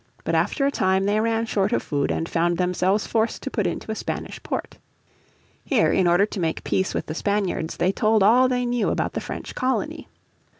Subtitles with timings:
[0.23, 3.67] But after a time they ran short of food, and found themselves forced to put
[3.67, 4.79] into a Spanish port.
[5.63, 9.13] Here in order to make peace with the Spaniards they told all they knew about
[9.13, 10.07] the French colony.